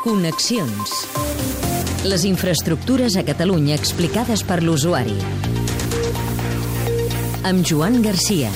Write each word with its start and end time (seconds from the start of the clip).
Connexions. 0.00 0.92
Les 2.08 2.22
infraestructures 2.24 3.18
a 3.20 3.22
Catalunya 3.28 3.74
explicades 3.76 4.40
per 4.48 4.62
l'usuari. 4.64 5.12
Amb 7.44 7.60
Joan 7.68 7.98
Garcia. 8.00 8.48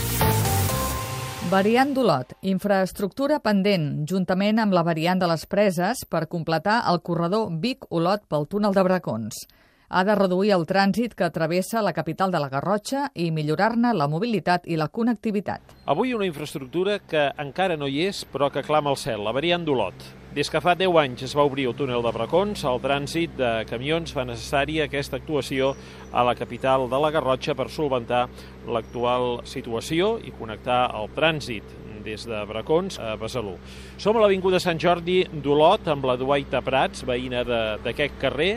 Variant 1.51 1.93
d'Olot, 1.93 2.33
infraestructura 2.49 3.43
pendent, 3.45 4.07
juntament 4.09 4.63
amb 4.65 4.73
la 4.73 4.87
variant 4.89 5.21
de 5.21 5.29
les 5.29 5.45
Preses 5.45 6.07
per 6.09 6.25
completar 6.33 6.79
el 6.89 7.03
corredor 7.05 7.53
Vic-Olot 7.61 8.25
pel 8.25 8.49
túnel 8.49 8.73
de 8.73 8.89
Bracons. 8.89 9.45
Ha 9.93 10.01
de 10.09 10.17
reduir 10.17 10.57
el 10.57 10.65
trànsit 10.65 11.13
que 11.13 11.29
travessa 11.29 11.85
la 11.85 11.93
capital 11.93 12.33
de 12.33 12.41
la 12.41 12.49
Garrotxa 12.49 13.11
i 13.13 13.29
millorar-ne 13.29 13.93
la 13.93 14.09
mobilitat 14.09 14.65
i 14.65 14.81
la 14.81 14.89
connectivitat. 14.89 15.77
Avui 15.85 16.17
una 16.17 16.25
infraestructura 16.25 17.03
que 17.05 17.29
encara 17.37 17.77
no 17.77 17.85
hi 17.85 18.07
és, 18.09 18.25
però 18.25 18.49
que 18.49 18.65
clama 18.65 18.97
al 18.97 18.97
cel, 18.97 19.21
la 19.21 19.37
variant 19.37 19.69
d'Olot. 19.69 20.24
Des 20.35 20.49
que 20.51 20.59
fa 20.59 20.73
10 20.75 20.97
anys 20.99 21.21
es 21.29 21.33
va 21.39 21.45
obrir 21.47 21.69
el 21.71 21.77
túnel 21.79 22.03
de 22.03 22.11
Bracons, 22.11 22.65
el 22.67 22.81
trànsit 22.83 23.37
de 23.39 23.51
camions 23.71 24.11
fa 24.11 24.25
necessària 24.27 24.89
aquesta 24.89 25.15
actuació 25.21 25.69
a 26.11 26.25
la 26.27 26.33
capital 26.35 26.89
de 26.91 26.99
la 26.99 27.13
Garrotxa 27.15 27.55
per 27.55 27.69
solventar 27.71 28.25
l'actual 28.67 29.45
situació 29.47 30.17
i 30.19 30.33
connectar 30.35 30.89
el 30.99 31.07
trànsit 31.15 31.69
des 32.03 32.27
de 32.27 32.41
Bracons 32.51 32.99
a 32.99 33.13
Besalú. 33.21 33.53
Som 33.95 34.19
a 34.19 34.25
l'Avinguda 34.25 34.59
Sant 34.59 34.83
Jordi 34.83 35.21
d'Olot 35.31 35.87
amb 35.95 36.09
la 36.11 36.17
Duaita 36.19 36.65
Prats, 36.67 37.07
veïna 37.07 37.45
d'aquest 37.85 38.19
carrer, 38.19 38.57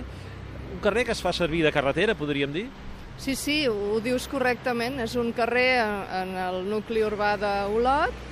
un 0.73 0.81
carrer 0.81 1.05
que 1.05 1.13
es 1.13 1.21
fa 1.21 1.30
servir 1.30 1.61
de 1.61 1.75
carretera, 1.75 2.17
podríem 2.17 2.57
dir? 2.57 2.66
Sí, 3.21 3.35
sí, 3.38 3.59
ho 3.69 4.02
dius 4.02 4.25
correctament. 4.30 4.97
És 5.05 5.13
un 5.13 5.30
carrer 5.30 5.69
en 6.23 6.33
el 6.41 6.63
nucli 6.73 7.05
urbà 7.05 7.35
d'Olot 7.38 8.27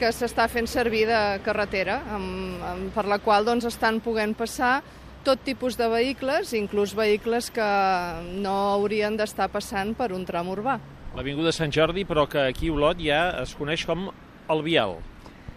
que 0.00 0.08
s'està 0.16 0.46
fent 0.48 0.68
servir 0.70 1.04
de 1.10 1.20
carretera, 1.44 2.00
amb, 2.16 2.62
amb, 2.64 2.88
per 2.94 3.04
la 3.10 3.20
qual 3.20 3.44
doncs, 3.44 3.68
estan 3.68 4.00
poguent 4.00 4.32
passar 4.38 4.80
tot 5.24 5.42
tipus 5.44 5.76
de 5.76 5.88
vehicles, 5.92 6.54
inclús 6.56 6.94
vehicles 6.96 7.50
que 7.52 7.68
no 8.40 8.56
haurien 8.72 9.18
d'estar 9.20 9.50
passant 9.52 9.92
per 9.98 10.10
un 10.16 10.24
tram 10.24 10.48
urbà. 10.48 10.78
L'Avinguda 11.16 11.52
Sant 11.52 11.72
Jordi, 11.74 12.06
però 12.08 12.24
que 12.30 12.46
aquí 12.48 12.70
a 12.70 12.76
Olot 12.76 13.00
ja 13.04 13.22
es 13.42 13.52
coneix 13.58 13.84
com 13.84 14.08
el 14.50 14.62
Vial. 14.64 14.96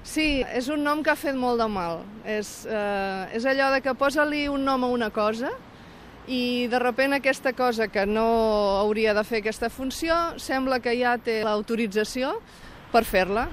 Sí, 0.04 0.44
és 0.52 0.68
un 0.68 0.84
nom 0.84 1.00
que 1.04 1.14
ha 1.14 1.16
fet 1.16 1.38
molt 1.40 1.62
de 1.62 1.68
mal. 1.72 2.02
És, 2.28 2.66
eh, 2.68 3.38
és 3.38 3.46
allò 3.48 3.70
de 3.72 3.80
que 3.86 3.94
posa-li 3.96 4.50
un 4.52 4.66
nom 4.66 4.84
a 4.84 4.90
una 4.92 5.10
cosa 5.16 5.54
i 6.28 6.68
de 6.72 6.80
repent 6.80 7.14
aquesta 7.16 7.54
cosa 7.54 7.88
que 7.88 8.06
no 8.06 8.26
hauria 8.82 9.14
de 9.14 9.24
fer 9.24 9.40
aquesta 9.40 9.70
funció 9.70 10.16
sembla 10.40 10.80
que 10.80 10.96
ja 11.00 11.18
té 11.18 11.42
l'autorització 11.44 12.36
per 12.92 13.04
fer-la. 13.08 13.48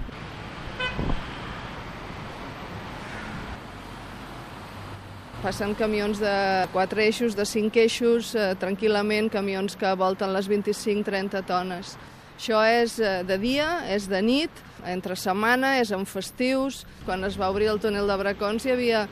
Passen 5.41 5.71
camions 5.73 6.19
de 6.21 6.69
4 6.69 7.01
eixos, 7.01 7.33
de 7.33 7.47
5 7.49 7.79
eixos, 7.81 8.35
eh, 8.37 8.51
tranquil·lament, 8.61 9.31
camions 9.33 9.73
que 9.73 9.89
volten 9.97 10.35
les 10.35 10.45
25-30 10.51 11.41
tones. 11.49 11.95
Això 12.37 12.61
és 12.69 12.99
eh, 13.01 13.23
de 13.25 13.39
dia, 13.41 13.69
és 13.89 14.05
de 14.05 14.21
nit, 14.21 14.51
entre 14.85 15.17
setmana, 15.17 15.79
és 15.81 15.95
en 15.97 16.05
festius. 16.05 16.83
Quan 17.07 17.25
es 17.25 17.39
va 17.41 17.49
obrir 17.49 17.71
el 17.73 17.81
túnel 17.81 18.05
de 18.13 18.19
Bracons 18.21 18.67
hi 18.67 18.75
havia 18.75 19.07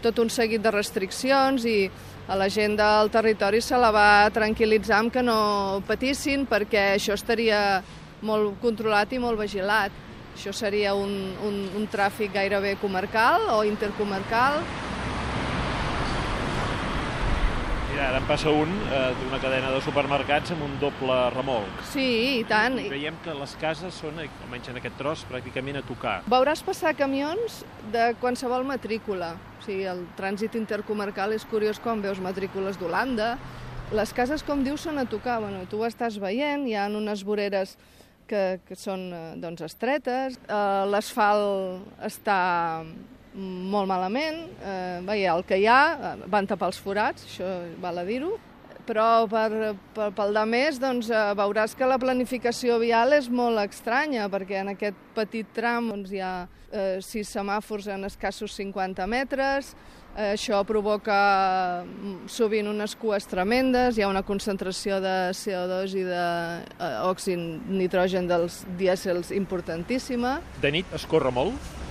tot 0.00 0.22
un 0.24 0.32
seguit 0.32 0.64
de 0.64 0.72
restriccions 0.72 1.68
i 1.68 1.90
a 2.32 2.40
la 2.40 2.48
gent 2.48 2.78
del 2.80 3.12
territori 3.12 3.60
se 3.60 3.76
la 3.76 3.92
va 3.92 4.30
tranquil·litzar 4.32 5.02
amb 5.02 5.12
que 5.12 5.20
no 5.20 5.82
patissin 5.84 6.48
perquè 6.48 6.94
això 6.94 7.12
estaria 7.12 7.82
molt 8.24 8.56
controlat 8.64 9.12
i 9.12 9.20
molt 9.20 9.36
vigilat. 9.36 9.92
Això 10.32 10.56
seria 10.56 10.96
un, 10.96 11.12
un, 11.44 11.62
un 11.76 11.86
tràfic 11.92 12.32
gairebé 12.32 12.78
comarcal 12.80 13.50
o 13.52 13.60
intercomarcal. 13.68 14.62
Ara 18.04 18.20
en 18.20 18.26
passa 18.28 18.52
un 18.52 18.68
eh, 18.68 19.00
d'una 19.18 19.38
cadena 19.42 19.70
de 19.72 19.80
supermercats 19.84 20.52
amb 20.54 20.64
un 20.66 20.76
doble 20.82 21.16
remolc. 21.34 21.80
Sí, 21.90 22.06
i 22.40 22.44
tant. 22.48 22.76
I 22.82 22.90
veiem 22.92 23.16
que 23.24 23.34
les 23.36 23.54
cases 23.60 23.96
són, 24.02 24.20
almenys 24.20 24.70
en 24.72 24.80
aquest 24.80 24.98
tros, 25.00 25.24
pràcticament 25.30 25.80
a 25.80 25.84
tocar. 25.88 26.18
Veuràs 26.30 26.62
passar 26.66 26.94
camions 26.98 27.62
de 27.94 28.10
qualsevol 28.20 28.66
matrícula. 28.68 29.34
O 29.58 29.64
sigui, 29.64 29.88
el 29.90 30.04
trànsit 30.18 30.58
intercomarcal 30.60 31.34
és 31.36 31.46
curiós 31.48 31.80
quan 31.80 32.04
veus 32.04 32.20
matrícules 32.22 32.78
d'Holanda. 32.80 33.34
Les 33.94 34.12
cases, 34.16 34.44
com 34.44 34.64
dius, 34.64 34.84
són 34.84 35.00
a 35.00 35.08
tocar. 35.08 35.40
Bueno, 35.44 35.64
tu 35.70 35.80
ho 35.80 35.88
estàs 35.88 36.20
veient, 36.20 36.68
hi 36.68 36.76
ha 36.76 36.88
unes 36.92 37.24
voreres 37.24 37.76
que, 38.28 38.60
que 38.68 38.76
són 38.78 39.08
eh, 39.12 39.24
doncs, 39.40 39.64
estretes, 39.66 40.38
eh, 40.44 40.84
l'asfalt 40.90 42.04
està 42.04 42.38
molt 43.34 43.90
malament, 43.90 44.44
eh, 44.62 45.00
veia, 45.06 45.34
el 45.34 45.44
que 45.44 45.58
hi 45.58 45.66
ha, 45.66 45.82
eh, 45.94 46.16
van 46.30 46.46
tapar 46.46 46.70
els 46.70 46.80
forats, 46.80 47.26
això 47.26 47.48
val 47.82 47.98
a 47.98 48.04
dir-ho, 48.06 48.36
però 48.86 49.26
per, 49.30 49.74
per, 49.94 50.10
pel 50.16 50.36
de 50.36 50.44
més 50.48 50.78
doncs, 50.80 51.08
eh, 51.10 51.32
veuràs 51.38 51.74
que 51.76 51.88
la 51.88 51.98
planificació 52.00 52.78
vial 52.82 53.16
és 53.16 53.30
molt 53.32 53.60
estranya, 53.64 54.28
perquè 54.32 54.60
en 54.62 54.74
aquest 54.74 54.98
petit 55.16 55.48
tram 55.56 55.90
doncs, 55.92 56.12
hi 56.12 56.22
ha 56.22 56.34
eh, 56.70 56.98
sis 57.04 57.30
semàfors 57.36 57.88
en 57.92 58.04
escassos 58.08 58.54
50 58.58 59.06
metres, 59.10 59.72
eh, 60.14 60.34
això 60.34 60.60
provoca 60.68 61.84
mm, 61.84 62.28
sovint 62.30 62.68
unes 62.70 62.96
cues 63.00 63.26
tremendes, 63.30 63.98
hi 63.98 64.04
ha 64.04 64.10
una 64.12 64.24
concentració 64.26 65.00
de 65.02 65.16
CO2 65.38 65.96
i 66.00 66.04
d'òxid 66.10 67.38
eh, 67.38 67.78
nitrogen 67.80 68.28
dels 68.30 68.62
dièsels 68.78 69.32
importantíssima. 69.34 70.38
De 70.62 70.74
nit 70.74 70.94
es 70.94 71.08
corre 71.08 71.32
molt? 71.34 71.83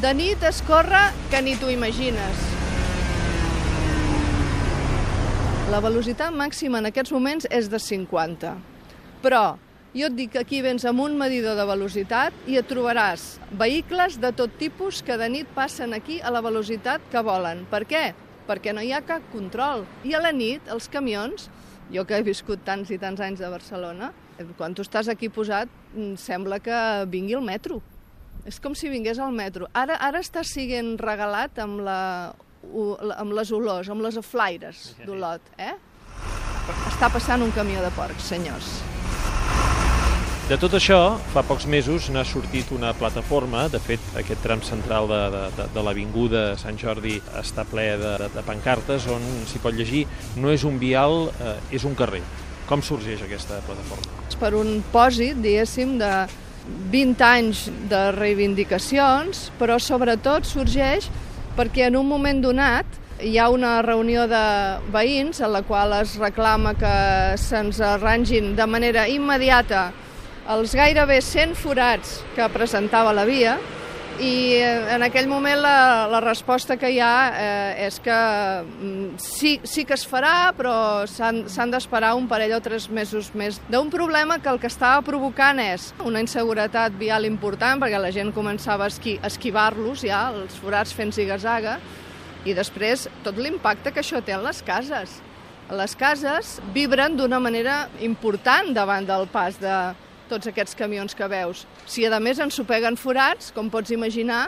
De 0.00 0.08
nit 0.16 0.40
es 0.48 0.62
corre 0.64 1.00
que 1.28 1.42
ni 1.44 1.52
t'ho 1.60 1.68
imagines. 1.68 2.38
La 5.68 5.82
velocitat 5.84 6.32
màxima 6.32 6.80
en 6.80 6.88
aquests 6.88 7.12
moments 7.12 7.44
és 7.52 7.68
de 7.68 7.76
50. 7.76 8.54
Però 9.20 9.42
jo 9.92 10.08
et 10.08 10.16
dic 10.16 10.32
que 10.32 10.40
aquí 10.40 10.62
vens 10.64 10.88
amb 10.88 11.04
un 11.04 11.18
medidor 11.20 11.60
de 11.60 11.68
velocitat 11.68 12.48
i 12.48 12.56
et 12.56 12.70
trobaràs 12.72 13.36
vehicles 13.52 14.16
de 14.24 14.32
tot 14.32 14.56
tipus 14.56 15.02
que 15.04 15.20
de 15.20 15.28
nit 15.28 15.52
passen 15.52 15.92
aquí 15.92 16.22
a 16.24 16.32
la 16.32 16.40
velocitat 16.40 17.04
que 17.12 17.20
volen. 17.28 17.66
Per 17.68 17.84
què? 17.84 18.04
Perquè 18.48 18.72
no 18.72 18.80
hi 18.80 18.96
ha 18.96 19.04
cap 19.04 19.28
control. 19.36 19.84
I 20.08 20.16
a 20.16 20.24
la 20.24 20.32
nit, 20.32 20.72
els 20.72 20.88
camions, 20.88 21.50
jo 21.92 22.08
que 22.08 22.16
he 22.16 22.24
viscut 22.24 22.64
tants 22.64 22.88
i 22.88 22.96
tants 22.96 23.20
anys 23.20 23.44
a 23.44 23.52
Barcelona, 23.52 24.14
quan 24.56 24.72
tu 24.72 24.88
estàs 24.88 25.12
aquí 25.12 25.28
posat, 25.28 25.68
mm, 25.92 26.16
sembla 26.16 26.64
que 26.64 26.78
vingui 27.12 27.36
el 27.36 27.44
metro. 27.44 27.82
És 28.48 28.58
com 28.58 28.74
si 28.74 28.90
vingués 28.90 29.20
al 29.22 29.34
metro. 29.34 29.68
Ara, 29.72 29.96
ara 30.02 30.22
està 30.22 30.42
siguent 30.46 30.96
regalat 30.98 31.60
amb 31.62 31.82
la 31.86 32.00
amb 33.18 33.34
les 33.34 33.50
olors, 33.50 33.88
amb 33.90 34.04
les 34.04 34.16
aflaires 34.20 34.92
d'Olot, 35.02 35.42
eh? 35.58 35.74
Està 36.86 37.08
passant 37.10 37.42
un 37.42 37.50
camió 37.54 37.82
de 37.82 37.90
porcs, 37.96 38.28
senyors. 38.30 38.76
De 40.46 40.58
tot 40.60 40.74
això, 40.76 41.16
fa 41.32 41.42
pocs 41.46 41.64
mesos 41.70 42.08
n'ha 42.14 42.22
sortit 42.26 42.70
una 42.74 42.92
plataforma, 42.98 43.64
de 43.72 43.78
fet 43.82 44.02
aquest 44.18 44.42
tram 44.44 44.62
central 44.66 45.06
de, 45.10 45.20
de, 45.34 45.42
de, 45.58 45.66
de 45.74 45.84
l'Avinguda 45.86 46.42
Sant 46.60 46.78
Jordi 46.78 47.16
està 47.40 47.64
ple 47.66 47.86
de, 47.98 48.14
de, 48.20 48.30
de 48.34 48.42
pancartes 48.46 49.06
on 49.10 49.22
s'hi 49.48 49.62
pot 49.62 49.74
llegir 49.74 50.04
no 50.42 50.50
és 50.54 50.66
un 50.68 50.78
vial, 50.82 51.30
eh, 51.40 51.56
és 51.78 51.86
un 51.88 51.94
carrer. 51.98 52.22
Com 52.68 52.82
sorgeix 52.82 53.22
aquesta 53.24 53.62
plataforma? 53.66 54.22
És 54.28 54.38
per 54.38 54.52
un 54.58 54.82
pòsit, 54.92 55.38
diguéssim, 55.42 55.96
de 56.02 56.12
20 56.92 57.24
anys 57.26 57.66
de 57.90 58.02
reivindicacions, 58.14 59.48
però 59.58 59.78
sobretot 59.82 60.46
sorgeix 60.46 61.08
perquè 61.56 61.88
en 61.88 61.98
un 62.00 62.08
moment 62.08 62.40
donat 62.42 62.98
hi 63.22 63.36
ha 63.38 63.48
una 63.52 63.76
reunió 63.84 64.26
de 64.30 64.44
veïns 64.94 65.40
en 65.42 65.52
la 65.54 65.62
qual 65.66 65.92
es 66.00 66.16
reclama 66.18 66.74
que 66.74 66.94
se'ns 67.38 67.80
arrangin 67.80 68.54
de 68.58 68.66
manera 68.66 69.06
immediata 69.08 69.90
els 70.50 70.74
gairebé 70.74 71.20
100 71.22 71.54
forats 71.54 72.16
que 72.34 72.48
presentava 72.50 73.12
la 73.14 73.26
via 73.28 73.58
i 74.20 74.58
eh, 74.60 74.94
en 74.94 75.02
aquell 75.06 75.28
moment 75.28 75.60
la, 75.62 76.06
la 76.10 76.20
resposta 76.20 76.76
que 76.76 76.90
hi 76.92 76.98
ha 77.00 77.14
eh, 77.32 77.86
és 77.86 77.98
que 78.02 78.12
mm, 78.12 79.16
sí, 79.22 79.54
sí 79.64 79.86
que 79.88 79.96
es 79.96 80.04
farà, 80.08 80.52
però 80.56 81.06
s'han 81.08 81.72
d'esperar 81.72 82.12
un 82.18 82.28
parell 82.28 82.56
o 82.58 82.60
tres 82.64 82.88
mesos 82.92 83.32
més 83.38 83.60
d'un 83.72 83.90
problema 83.92 84.38
que 84.42 84.52
el 84.52 84.60
que 84.60 84.68
estava 84.68 85.00
provocant 85.06 85.62
és 85.62 85.90
una 86.04 86.20
inseguretat 86.20 86.96
vial 87.00 87.26
important, 87.28 87.80
perquè 87.80 88.00
la 88.02 88.12
gent 88.12 88.34
començava 88.36 88.86
a 88.86 88.92
esqui, 88.92 89.18
esquivar-los 89.24 90.04
ja, 90.04 90.26
els 90.34 90.60
forats 90.60 90.92
fent 90.96 91.14
zigazaga, 91.16 91.78
i 92.44 92.54
després 92.58 93.08
tot 93.24 93.38
l'impacte 93.38 93.92
que 93.94 94.02
això 94.02 94.20
té 94.20 94.34
en 94.36 94.44
les 94.44 94.62
cases. 94.66 95.20
Les 95.72 95.94
cases 95.96 96.58
vibren 96.74 97.14
d'una 97.16 97.38
manera 97.40 97.86
important 98.04 98.74
davant 98.76 99.06
del 99.08 99.28
pas 99.32 99.56
de, 99.62 99.76
tots 100.32 100.50
aquests 100.50 100.78
camions 100.78 101.14
que 101.14 101.28
veus. 101.28 101.66
Si 101.86 102.06
a 102.08 102.20
més 102.20 102.40
ensopeguen 102.42 102.96
forats, 102.96 103.52
com 103.54 103.70
pots 103.70 103.92
imaginar, 103.94 104.46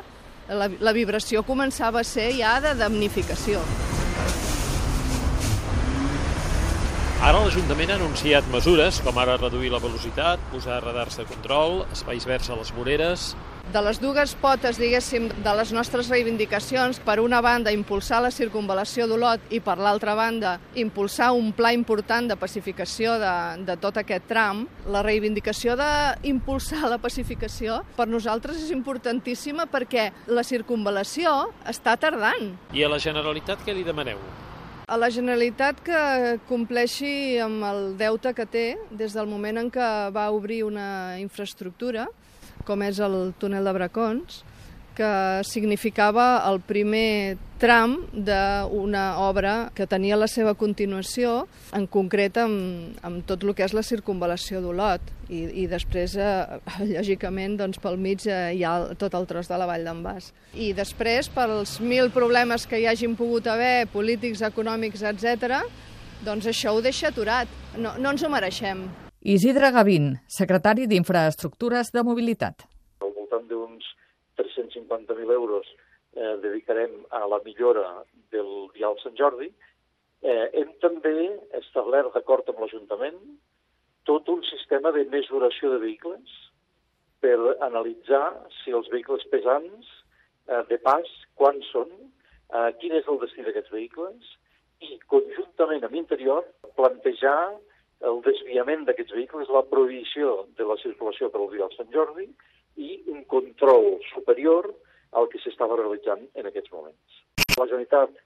la, 0.49 0.69
la 0.81 0.97
vibració 0.97 1.45
començava 1.45 2.01
a 2.01 2.09
ser 2.09 2.33
ja 2.41 2.59
de 2.65 2.75
damnificació. 2.81 3.63
Ara 7.25 7.39
l'Ajuntament 7.41 7.89
ha 7.89 7.95
anunciat 7.97 8.49
mesures, 8.53 8.99
com 9.01 9.17
ara 9.17 9.39
reduir 9.41 9.71
la 9.73 9.79
velocitat, 9.81 10.43
posar 10.53 10.83
radars 10.85 11.17
de 11.17 11.25
control, 11.25 11.79
espais 11.95 12.27
verds 12.29 12.51
a 12.53 12.59
les 12.59 12.73
voreres, 12.77 13.31
de 13.73 13.81
les 13.81 13.97
dues 13.97 14.35
potes, 14.43 14.77
diguéssim, 14.77 15.31
de 15.41 15.55
les 15.57 15.73
nostres 15.73 16.11
reivindicacions, 16.13 17.01
per 17.01 17.17
una 17.25 17.41
banda, 17.41 17.73
impulsar 17.73 18.21
la 18.21 18.31
circunvalació 18.31 19.09
d'Olot 19.09 19.49
i, 19.49 19.63
per 19.65 19.79
l'altra 19.81 20.13
banda, 20.15 20.59
impulsar 20.77 21.31
un 21.33 21.55
pla 21.57 21.73
important 21.73 22.29
de 22.29 22.37
pacificació 22.37 23.17
de, 23.17 23.33
de 23.65 23.81
tot 23.81 24.05
aquest 24.05 24.29
tram, 24.29 24.67
la 24.93 25.01
reivindicació 25.01 25.81
d'impulsar 25.81 26.93
la 26.93 27.01
pacificació 27.01 27.81
per 27.97 28.05
nosaltres 28.13 28.61
és 28.61 28.71
importantíssima 28.77 29.65
perquè 29.65 30.11
la 30.29 30.45
circunvalació 30.45 31.55
està 31.65 31.97
tardant. 31.97 32.53
I 32.77 32.85
a 32.85 32.93
la 32.93 33.01
Generalitat 33.01 33.65
què 33.65 33.73
li 33.73 33.89
demaneu? 33.89 34.21
A 34.85 34.99
la 35.01 35.09
Generalitat 35.09 35.79
que 35.81 35.99
compleixi 36.45 37.39
amb 37.41 37.65
el 37.65 37.79
deute 37.97 38.35
que 38.37 38.45
té 38.45 38.65
des 38.93 39.15
del 39.17 39.31
moment 39.31 39.57
en 39.57 39.71
què 39.73 39.87
va 40.13 40.27
obrir 40.37 40.59
una 40.67 41.17
infraestructura, 41.23 42.05
com 42.69 42.85
és 42.85 43.01
el 43.01 43.33
túnel 43.41 43.65
de 43.65 43.73
Bracons, 43.73 44.43
que 44.97 45.43
significava 45.47 46.45
el 46.49 46.61
primer 46.65 47.37
tram 47.61 47.97
d'una 48.13 49.05
obra 49.25 49.55
que 49.75 49.87
tenia 49.89 50.19
la 50.19 50.29
seva 50.29 50.55
continuació, 50.59 51.47
en 51.77 51.87
concret 51.91 52.37
amb, 52.41 52.97
amb 53.07 53.23
tot 53.29 53.45
el 53.45 53.55
que 53.57 53.65
és 53.67 53.75
la 53.77 53.85
circunvalació 53.87 54.61
d'Olot. 54.65 55.13
I, 55.29 55.41
I 55.63 55.67
després, 55.71 56.17
eh, 56.21 56.59
lògicament, 56.99 57.57
doncs, 57.61 57.81
pel 57.83 57.97
mig 58.01 58.27
eh, 58.29 58.53
hi 58.59 58.65
ha 58.67 58.75
tot 59.01 59.17
el 59.17 59.29
tros 59.31 59.49
de 59.51 59.61
la 59.61 59.69
Vall 59.71 59.87
d'en 59.87 60.03
Bas. 60.05 60.33
I 60.53 60.73
després, 60.77 61.31
pels 61.33 61.79
mil 61.81 62.13
problemes 62.15 62.69
que 62.69 62.83
hi 62.83 62.89
hagin 62.91 63.17
pogut 63.17 63.49
haver, 63.49 63.87
polítics, 63.95 64.45
econòmics, 64.45 65.07
etc, 65.15 65.65
doncs 66.25 66.51
això 66.51 66.75
ho 66.75 66.85
deixa 66.85 67.09
aturat. 67.11 67.49
No, 67.79 67.97
no 67.99 68.13
ens 68.15 68.23
ho 68.23 68.31
mereixem. 68.33 68.87
Isidre 69.25 69.71
Gavín, 69.73 70.19
secretari 70.29 70.85
d'Infraestructures 70.85 71.95
de 71.95 72.05
Mobilitat. 72.05 72.67
Al 74.95 75.03
voltant 75.03 75.17
d'uns 75.19 75.27
350.000 75.27 75.33
euros 75.33 75.67
eh, 76.15 76.37
dedicarem 76.43 77.07
a 77.11 77.27
la 77.27 77.41
millora 77.45 78.05
del 78.31 78.71
vial 78.75 78.97
Sant 79.03 79.17
Jordi. 79.19 79.51
Eh, 80.23 80.51
hem 80.61 80.71
també 80.81 81.41
establert, 81.59 82.15
d'acord 82.15 82.49
amb 82.49 82.63
l'Ajuntament, 82.63 83.19
tot 84.05 84.29
un 84.29 84.43
sistema 84.45 84.93
de 84.93 85.05
mesuració 85.11 85.73
de 85.73 85.81
vehicles 85.83 86.39
per 87.21 87.57
analitzar 87.65 88.47
si 88.63 88.73
els 88.73 88.89
vehicles 88.93 89.25
pesants 89.33 89.91
eh, 90.49 90.63
de 90.71 90.79
pas, 90.79 91.09
quan 91.35 91.61
són, 91.73 91.91
eh, 92.53 92.71
quin 92.81 92.93
és 92.93 93.09
el 93.09 93.21
destí 93.21 93.43
d'aquests 93.43 93.73
vehicles 93.73 94.33
i, 94.81 94.99
conjuntament 95.09 95.85
amb 95.85 95.97
Interior, 95.97 96.45
plantejar 96.77 97.57
el 98.05 98.21
desviament 98.25 98.85
d'aquests 98.85 99.15
vehicles, 99.17 99.49
la 99.49 99.65
prohibició 99.67 100.45
de 100.59 100.67
la 100.69 100.77
circulació 100.83 101.31
per 101.33 101.41
al 101.41 101.53
vial 101.53 101.73
Sant 101.77 101.91
Jordi 101.93 102.29
i 102.77 102.99
un 103.09 103.23
control 103.31 103.99
superior 104.13 104.69
al 105.19 105.29
que 105.33 105.41
s'estava 105.43 105.79
realitzant 105.81 106.25
en 106.35 106.49
aquests 106.51 106.73
moments. 106.75 107.21
La 107.59 107.67
Generalitat 107.71 108.17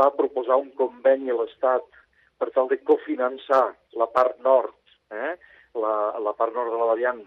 va 0.00 0.12
proposar 0.18 0.58
un 0.60 0.70
conveni 0.78 1.32
a 1.32 1.38
l'Estat 1.38 1.86
per 2.38 2.50
tal 2.54 2.68
de 2.70 2.78
cofinançar 2.84 3.64
la 4.00 4.08
part 4.12 4.40
nord, 4.44 4.76
eh? 5.10 5.34
la, 5.76 5.94
la 6.22 6.34
part 6.36 6.54
nord 6.54 6.72
de 6.72 6.80
la 6.80 6.90
variant, 6.92 7.22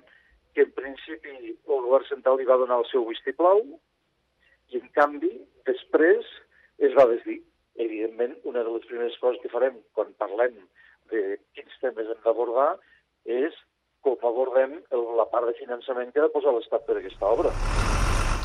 que 0.54 0.66
en 0.66 0.74
principi 0.78 1.36
el 1.54 1.86
govern 1.86 2.06
central 2.10 2.38
li 2.40 2.48
va 2.50 2.60
donar 2.62 2.80
el 2.82 2.90
seu 2.92 3.06
vistiplau 3.10 3.62
i 4.70 4.82
en 4.82 4.92
canvi 4.98 5.32
després 5.70 6.28
es 6.90 6.96
va 6.98 7.10
desdir. 7.10 7.42
Evidentment, 7.80 8.36
una 8.50 8.64
de 8.66 8.74
les 8.74 8.86
primeres 8.90 9.16
coses 9.22 9.40
que 9.42 9.52
farem 9.54 9.78
quan 9.96 10.12
parlem 10.20 10.58
de 11.14 11.40
quins 11.56 11.80
temes 11.82 12.12
hem 12.12 12.22
d'abordar 12.26 12.74
és 13.26 13.56
com 14.04 14.20
abordem 14.28 14.78
la 14.92 15.28
part 15.32 15.48
de 15.48 15.58
finançament 15.60 16.12
que 16.12 16.22
ha 16.22 16.28
de 16.28 16.36
posar 16.36 16.56
l'Estat 16.56 16.86
per 16.88 17.00
aquesta 17.00 17.34
obra. 17.34 17.56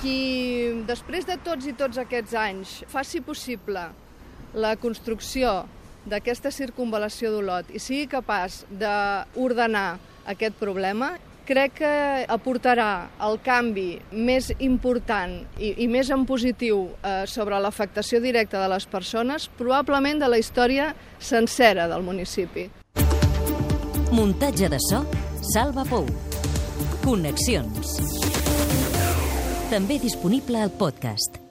Qui, 0.04 0.84
després 0.84 1.24
de 1.24 1.38
tots 1.40 1.64
i 1.64 1.72
tots 1.72 1.96
aquests 1.96 2.34
anys, 2.36 2.72
faci 2.92 3.22
possible 3.24 3.86
la 4.52 4.74
construcció 4.76 5.62
d'aquesta 6.04 6.52
circunvalació 6.52 7.30
d'Olot 7.32 7.70
i 7.72 7.80
sigui 7.80 8.04
capaç 8.12 8.62
d'ordenar 8.68 9.94
aquest 10.28 10.60
problema, 10.60 11.14
crec 11.48 11.78
que 11.80 11.94
aportarà 12.28 13.08
el 13.24 13.40
canvi 13.44 13.88
més 14.12 14.50
important 14.58 15.38
i, 15.56 15.72
i 15.84 15.88
més 15.88 16.12
en 16.12 16.28
positiu 16.28 16.86
eh, 17.00 17.24
sobre 17.24 17.56
l'afectació 17.64 18.20
directa 18.20 18.60
de 18.60 18.68
les 18.76 18.84
persones, 18.84 19.48
probablement 19.56 20.20
de 20.20 20.28
la 20.28 20.40
història 20.40 20.92
sencera 21.16 21.88
del 21.88 22.04
municipi. 22.04 22.68
Muntatge 24.12 24.68
de 24.68 24.80
so, 24.84 25.04
Salva 25.54 25.88
Pou. 25.88 26.08
Connexions. 27.04 28.43
També 29.74 29.96
disponible 29.98 30.60
al 30.62 30.70
podcast. 30.70 31.40